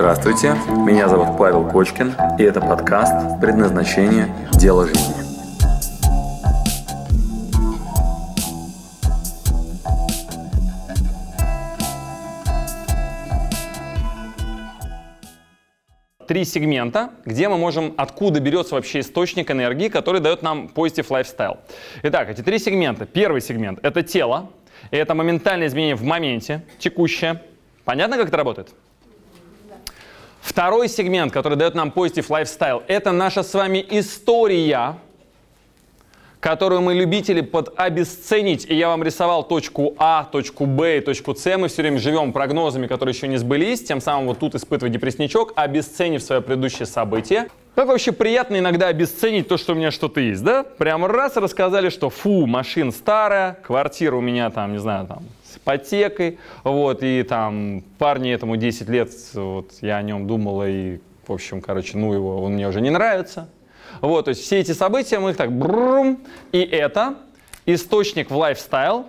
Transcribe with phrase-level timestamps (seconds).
[0.00, 0.54] Здравствуйте,
[0.86, 4.34] меня зовут Павел Кочкин, и это подкаст «Предназначение.
[4.52, 5.12] Дело жизни».
[16.26, 21.58] три сегмента, где мы можем, откуда берется вообще источник энергии, который дает нам Positive Lifestyle.
[22.04, 23.04] Итак, эти три сегмента.
[23.04, 24.48] Первый сегмент— это тело,
[24.90, 27.42] и это моментальное изменение в моменте, текущее.
[27.84, 28.70] Понятно, как это работает?
[30.40, 34.96] Второй сегмент, который дает нам Positive Lifestyle, это наша с вами история,
[36.40, 38.64] которую мы любители под обесценить.
[38.68, 41.56] И я вам рисовал точку А, точку Б и точку С.
[41.58, 45.52] Мы все время живем прогнозами, которые еще не сбылись, тем самым вот тут испытывать депрессничок,
[45.56, 47.48] обесценив свое предыдущее событие.
[47.74, 50.64] Как вообще приятно иногда обесценить то, что у меня что-то есть, да?
[50.64, 55.56] Прямо раз рассказали, что фу, машина старая, квартира у меня там, не знаю, там, с
[55.56, 61.32] ипотекой, вот, и там парни этому 10 лет, вот, я о нем думала, и, в
[61.32, 63.48] общем, короче, ну его, он мне уже не нравится.
[64.00, 66.20] Вот, то есть все эти события, мы их так брум,
[66.52, 67.16] и это
[67.66, 69.06] источник в лайфстайл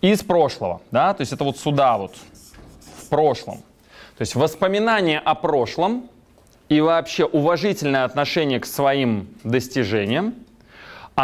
[0.00, 2.14] из прошлого, да, то есть это вот сюда вот,
[3.02, 3.58] в прошлом.
[4.16, 6.08] То есть воспоминания о прошлом
[6.68, 10.34] и вообще уважительное отношение к своим достижениям,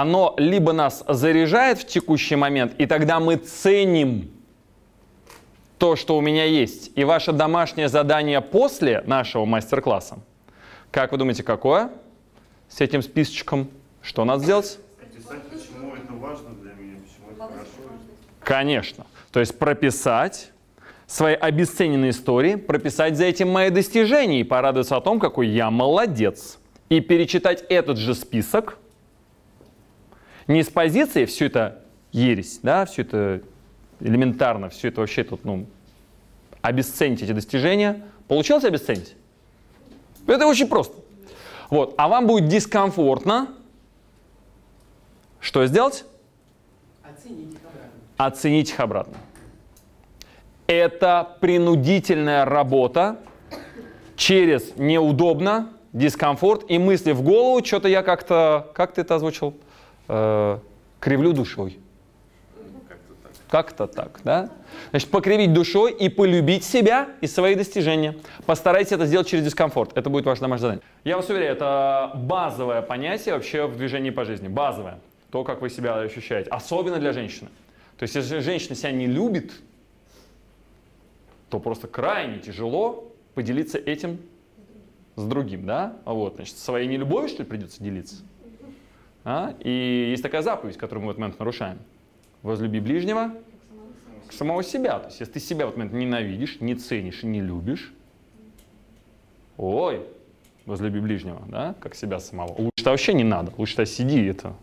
[0.00, 4.30] оно либо нас заряжает в текущий момент, и тогда мы ценим
[5.78, 6.90] то, что у меня есть.
[6.96, 10.18] И ваше домашнее задание после нашего мастер-класса,
[10.90, 11.90] как вы думаете, какое?
[12.68, 13.70] С этим списочком
[14.02, 14.78] что надо сделать?
[14.98, 17.66] Прописать, почему это важно для меня, почему это хорошо.
[18.40, 19.06] Конечно.
[19.32, 20.50] То есть прописать
[21.06, 26.58] свои обесцененные истории, прописать за этим мои достижения и порадоваться о том, какой я молодец.
[26.90, 28.78] И перечитать этот же список
[30.46, 33.42] не с позиции все это ересь, да, все это
[34.00, 35.66] элементарно, все это вообще тут, ну,
[36.62, 38.02] обесценить эти достижения.
[38.28, 39.14] Получилось обесценить?
[40.26, 40.96] Это очень просто.
[41.70, 41.94] Вот.
[41.96, 43.48] А вам будет дискомфортно.
[45.40, 46.04] Что сделать?
[47.02, 47.90] Оценить их обратно.
[48.16, 49.14] Оценить их обратно.
[50.66, 53.20] Это принудительная работа
[54.16, 57.64] через неудобно, дискомфорт и мысли в голову.
[57.64, 59.54] Что-то я как-то, как ты это озвучил?
[60.08, 60.58] Э,
[61.00, 61.78] кривлю душой.
[63.48, 64.50] Как-то так, да?
[64.90, 68.16] Значит, покривить душой и полюбить себя и свои достижения.
[68.44, 69.96] Постарайтесь это сделать через дискомфорт.
[69.96, 70.82] Это будет ваше домашнее задание.
[71.04, 74.48] Я вас уверяю, это базовое понятие вообще в движении по жизни.
[74.48, 74.98] Базовое.
[75.30, 76.50] То, как вы себя ощущаете.
[76.50, 77.48] Особенно для женщины.
[77.98, 79.52] То есть, если женщина себя не любит,
[81.48, 84.18] то просто крайне тяжело поделиться этим
[85.14, 85.96] с другим, да?
[86.04, 88.16] Вот, значит, своей нелюбовью, что ли, придется делиться?
[89.26, 89.54] А?
[89.58, 91.78] И есть такая заповедь, которую мы в этот момент нарушаем.
[92.42, 93.32] Возлюби ближнего
[94.28, 95.00] к самого себя.
[95.00, 97.92] То есть, если ты себя в этот момент ненавидишь, не ценишь не любишь,
[99.56, 100.02] ой,
[100.64, 102.52] возлюби ближнего, да, как себя самого.
[102.52, 104.54] Лучше-то вообще не надо, лучше-то сиди это,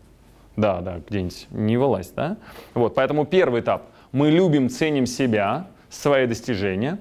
[0.56, 2.38] да, да, где-нибудь не вылазь, да.
[2.72, 3.90] Вот, поэтому первый этап.
[4.12, 6.98] Мы любим, ценим себя, свои достижения.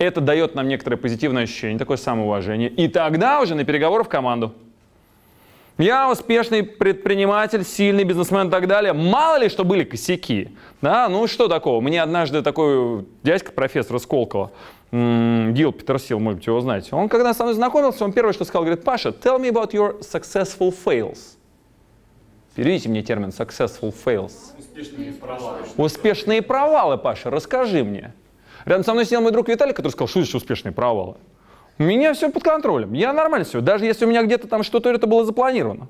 [0.00, 2.68] Это дает нам некоторое позитивное ощущение, такое самоуважение.
[2.70, 4.52] И тогда уже на переговоры в команду.
[5.76, 8.92] Я успешный предприниматель, сильный бизнесмен и так далее.
[8.92, 10.56] Мало ли, что были косяки.
[10.80, 11.80] Да, ну что такого?
[11.80, 14.52] Мне однажды такой дядька, профессор Сколково,
[14.92, 16.94] Гил Петерсил, может быть, его знаете.
[16.94, 20.00] Он когда со мной знакомился, он первое, что сказал, говорит, Паша, tell me about your
[20.00, 21.18] successful fails.
[22.54, 24.32] Переведите мне термин successful fails.
[24.56, 25.58] Успешные провалы.
[25.76, 28.14] Успешные провалы, Паша, расскажи мне.
[28.64, 31.16] Рядом со мной сидел мой друг Виталий, который сказал, что значит успешные провалы?
[31.78, 35.06] Меня все под контролем, я нормально все, даже если у меня где-то там что-то это
[35.06, 35.88] было запланировано.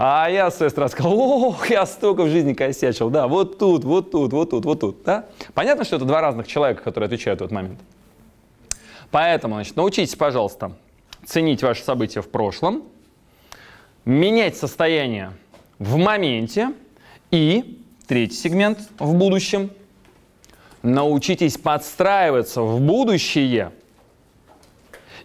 [0.00, 4.32] А я сестра сказал, ох, я столько в жизни косячил, да, вот тут, вот тут,
[4.32, 5.26] вот тут, вот тут, да.
[5.54, 7.80] Понятно, что это два разных человека, которые отвечают в этот момент.
[9.10, 10.76] Поэтому, значит, научитесь, пожалуйста,
[11.26, 12.84] ценить ваши события в прошлом,
[14.04, 15.32] менять состояние
[15.80, 16.72] в моменте
[17.32, 19.70] и, третий сегмент, в будущем,
[20.82, 23.72] научитесь подстраиваться в будущее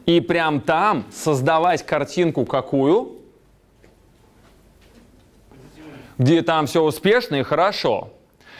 [0.06, 3.20] и прям там создавать картинку какую?
[6.18, 8.12] Где там все успешно и хорошо.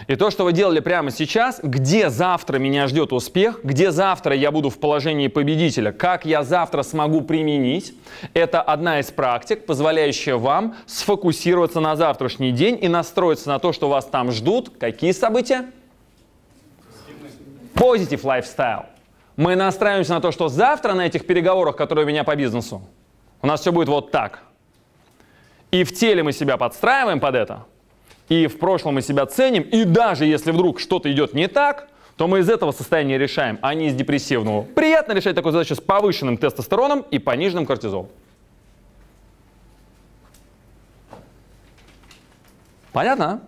[0.08, 4.52] И то, что вы делали прямо сейчас, где завтра меня ждет успех, где завтра я
[4.52, 7.94] буду в положении победителя, как я завтра смогу применить,
[8.34, 13.88] это одна из практик, позволяющая вам сфокусироваться на завтрашний день и настроиться на то, что
[13.88, 14.72] вас там ждут.
[14.78, 15.72] Какие события?
[17.76, 18.93] Positive lifestyle.
[19.36, 22.82] Мы настраиваемся на то, что завтра на этих переговорах, которые у меня по бизнесу,
[23.42, 24.44] у нас все будет вот так.
[25.72, 27.66] И в теле мы себя подстраиваем под это,
[28.30, 32.28] и в прошлом мы себя ценим, и даже если вдруг что-то идет не так, то
[32.28, 34.62] мы из этого состояния решаем, а не из депрессивного.
[34.62, 38.10] Приятно решать такую задачу с повышенным тестостероном и пониженным кортизолом.
[42.92, 43.26] Понятно?
[43.26, 43.40] а?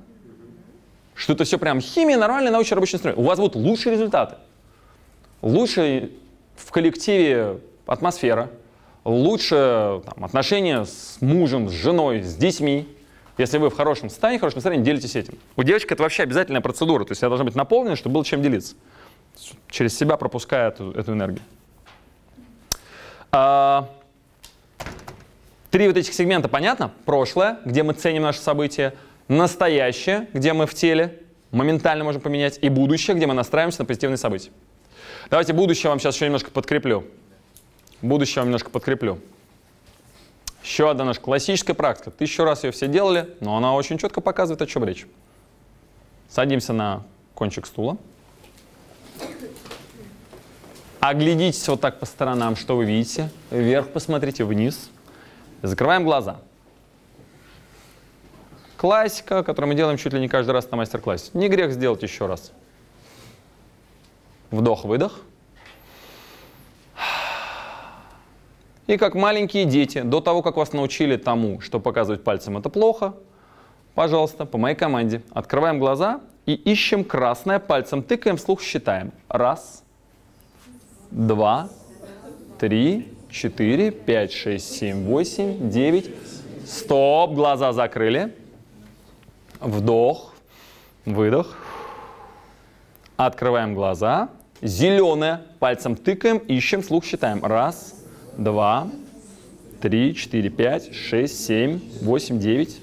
[1.14, 3.20] Что это все прям химия, нормальный научный рабочий инструмент.
[3.20, 4.38] У вас будут лучшие результаты.
[5.42, 6.12] Лучше
[6.56, 8.50] в коллективе атмосфера,
[9.04, 12.88] лучше там, отношения с мужем, с женой, с детьми.
[13.38, 15.38] Если вы в хорошем состоянии, в хорошем настроении, делитесь этим.
[15.56, 18.42] У девочек это вообще обязательная процедура, то есть она должна быть наполнена, чтобы было чем
[18.42, 18.76] делиться.
[19.70, 21.42] Через себя пропуская эту, эту энергию.
[23.32, 23.90] А,
[25.70, 26.92] три вот этих сегмента понятно?
[27.04, 28.94] Прошлое, где мы ценим наши события,
[29.28, 31.22] настоящее, где мы в теле
[31.52, 34.52] моментально можем поменять, и будущее, где мы настраиваемся на позитивные события.
[35.30, 37.06] Давайте будущее вам сейчас еще немножко подкреплю.
[38.02, 39.20] Будущее вам немножко подкреплю.
[40.64, 42.12] Еще одна наша классическая практика.
[42.12, 45.06] Тысячу раз ее все делали, но она очень четко показывает, о чем речь.
[46.30, 47.98] Садимся на кончик стула.
[51.00, 53.30] Оглядитесь вот так по сторонам, что вы видите.
[53.52, 54.90] Вверх посмотрите, вниз.
[55.62, 56.38] Закрываем глаза.
[58.78, 61.32] Классика, которую мы делаем чуть ли не каждый раз на мастер-классе.
[61.34, 62.52] Не грех сделать еще раз.
[64.52, 65.22] Вдох-выдох.
[68.88, 73.16] И как маленькие дети, до того, как вас научили тому, что показывать пальцем это плохо,
[73.96, 79.12] пожалуйста, по моей команде, открываем глаза и ищем красное, пальцем тыкаем, вслух считаем.
[79.28, 79.84] Раз,
[81.10, 81.70] два,
[82.60, 86.12] три, четыре, пять, шесть, семь, восемь, девять.
[86.68, 88.36] Стоп, глаза закрыли.
[89.60, 90.34] Вдох,
[91.06, 91.58] выдох.
[93.18, 94.30] Открываем глаза.
[94.62, 95.42] Зеленое.
[95.60, 97.44] Пальцем тыкаем, ищем, вслух считаем.
[97.44, 97.96] Раз,
[98.38, 98.90] два,
[99.82, 102.78] три, четыре, пять, шесть, семь, восемь, девять.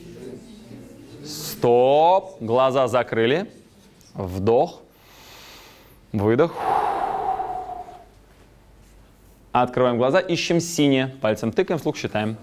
[1.24, 2.36] Стоп.
[2.40, 3.50] Глаза закрыли.
[4.14, 4.80] Вдох.
[6.12, 6.54] Выдох.
[9.52, 11.08] Открываем глаза, ищем синее.
[11.20, 12.38] Пальцем тыкаем, вслух считаем.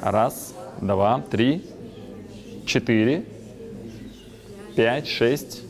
[0.00, 1.66] Раз, два, три,
[2.66, 3.24] четыре,
[4.76, 5.62] пять, шесть,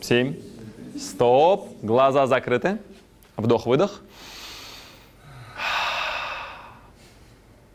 [0.00, 0.47] семь.
[0.98, 1.68] Стоп.
[1.82, 2.78] Глаза закрыты.
[3.36, 4.00] Вдох-выдох.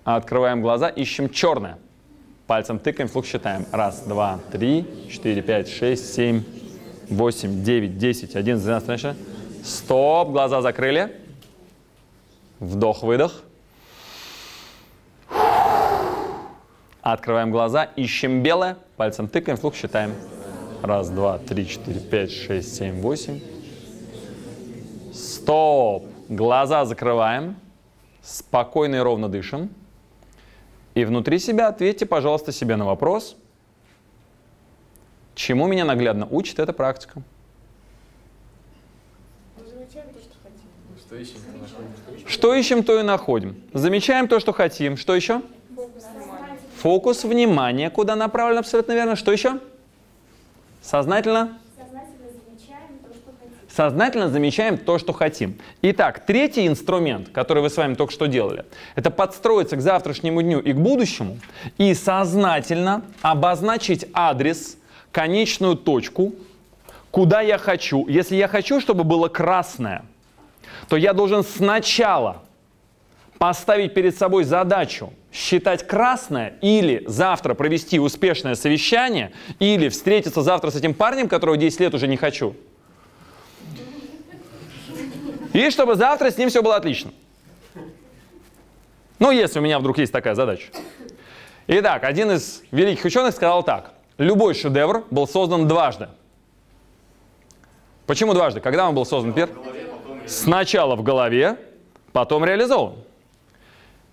[0.04, 1.80] Открываем глаза, ищем черное.
[2.48, 3.66] Пальцем тыкаем, вслух считаем.
[3.72, 6.44] Раз, два, три, четыре, пять, шесть, семь,
[7.10, 9.66] восемь, девять, десять, одиннадцать, двенадцать, тринадцать.
[9.66, 10.30] Стоп.
[10.30, 11.18] Глаза закрыли.
[12.60, 13.44] Вдох-выдох.
[17.02, 20.14] Открываем глаза, ищем белое, пальцем тыкаем, вслух считаем.
[20.84, 23.40] Раз, два, три, четыре, пять, шесть, семь, восемь.
[25.14, 26.06] Стоп!
[26.28, 27.56] Глаза закрываем,
[28.22, 29.70] спокойно и ровно дышим.
[30.94, 33.38] И внутри себя ответьте, пожалуйста, себе на вопрос,
[35.36, 37.22] чему меня наглядно учит эта практика.
[42.28, 43.56] Что ищем, то и находим.
[43.72, 44.98] Замечаем то, что хотим.
[44.98, 45.44] Что еще?
[46.82, 47.90] Фокус внимания.
[47.90, 48.58] Куда направлен?
[48.58, 49.16] Абсолютно верно.
[49.16, 49.62] Что еще?
[50.84, 51.58] Сознательно?
[51.78, 53.58] Сознательно замечаем то, что хотим.
[53.70, 55.58] Сознательно замечаем то, что хотим.
[55.82, 58.66] Итак, третий инструмент, который вы с вами только что делали,
[58.96, 61.40] это подстроиться к завтрашнему дню и к будущему
[61.78, 64.78] и сознательно обозначить адрес,
[65.12, 66.36] конечную точку,
[67.12, 68.06] куда я хочу.
[68.08, 70.04] Если я хочу, чтобы было красное,
[70.90, 72.42] то я должен сначала
[73.38, 80.76] поставить перед собой задачу считать красное или завтра провести успешное совещание, или встретиться завтра с
[80.76, 82.56] этим парнем, которого 10 лет уже не хочу.
[85.54, 87.12] И чтобы завтра с ним все было отлично.
[89.20, 90.66] Ну, если у меня вдруг есть такая задача.
[91.68, 93.94] Итак, один из великих ученых сказал так.
[94.18, 96.10] Любой шедевр был создан дважды.
[98.06, 98.60] Почему дважды?
[98.60, 99.56] Когда он был создан первый?
[100.28, 101.58] Сначала в голове,
[102.12, 102.96] потом реализован.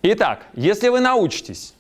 [0.03, 1.75] Итак, если вы научитесь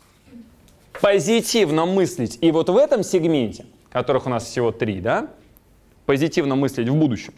[1.00, 5.30] позитивно мыслить, и вот в этом сегменте, которых у нас всего три, да,
[6.04, 7.32] позитивно мыслить в будущем,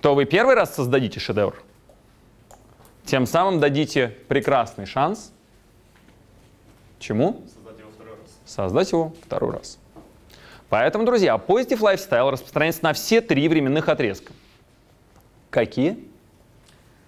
[0.00, 1.60] то вы первый раз создадите шедевр.
[3.04, 5.32] Тем самым дадите прекрасный шанс.
[7.00, 7.42] Чему?
[7.52, 8.38] Создать его второй раз.
[8.44, 9.78] Создать его второй раз.
[10.68, 14.32] Поэтому, друзья, Positive Lifestyle распространяется на все три временных отрезка.
[15.50, 15.98] Какие?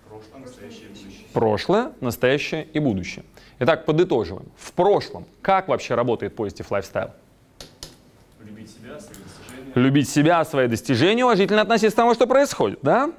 [0.09, 0.88] Прошлое, настоящее.
[1.32, 3.25] Прошлое, настоящее и будущее.
[3.58, 4.49] Итак, подытоживаем.
[4.56, 7.11] В прошлом, как вообще работает Positive Lifestyle?
[8.40, 9.73] Любить себя, свои достижения.
[9.75, 13.12] Любить себя, свои достижения, уважительно относиться к тому, что происходит, да?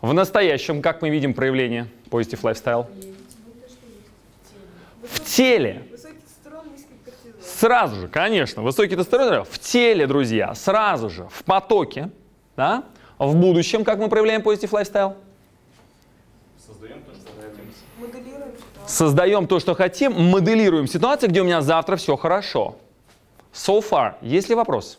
[0.00, 2.86] В настоящем, как мы видим проявление Positive Lifestyle?
[5.02, 5.82] В теле.
[7.42, 12.10] Сразу же, конечно, высокий тестостерон в теле, друзья, сразу же, в потоке,
[12.56, 12.84] да?
[13.18, 15.14] В будущем, как мы проявляем позитив лайфстайл?
[16.66, 17.02] Создаем.
[17.98, 18.88] Моделируем ситуацию.
[18.88, 22.76] Создаем то, что хотим, моделируем ситуацию, где у меня завтра все хорошо.
[23.52, 24.14] So far.
[24.22, 24.98] Есть ли вопрос?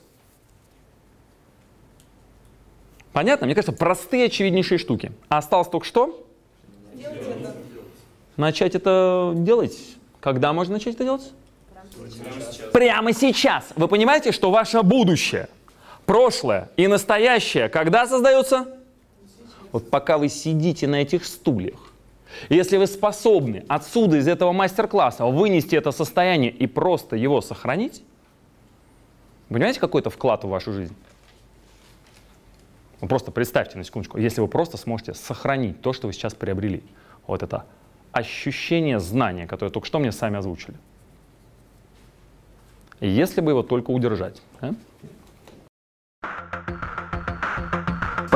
[3.13, 3.46] Понятно?
[3.46, 5.12] Мне кажется, простые, очевиднейшие штуки.
[5.30, 6.25] А осталось только что?
[6.94, 7.56] Делать это.
[8.38, 9.78] Начать это делать.
[10.20, 11.32] Когда можно начать это делать?
[11.94, 12.72] Прямо сейчас.
[12.72, 13.66] Прямо сейчас.
[13.75, 15.50] Вы понимаете, что ваше будущее,
[16.06, 18.78] прошлое и настоящее когда создается?
[19.72, 21.90] Вот пока вы сидите на этих стульях.
[22.50, 28.04] Если вы способны отсюда, из этого мастер-класса, вынести это состояние и просто его сохранить,
[29.50, 30.96] понимаете, какой это вклад в вашу жизнь?
[33.02, 36.84] Вы просто представьте на секундочку, если вы просто сможете сохранить то, что вы сейчас приобрели.
[37.26, 37.66] Вот это
[38.12, 40.76] ощущение знания, которое только что мне сами озвучили.
[43.00, 44.42] Если бы его только удержать.
[44.60, 44.74] а?